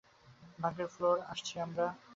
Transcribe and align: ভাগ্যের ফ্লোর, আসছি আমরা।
ভাগ্যের 0.59 0.89
ফ্লোর, 0.93 1.17
আসছি 1.31 1.53
আমরা। 1.59 1.85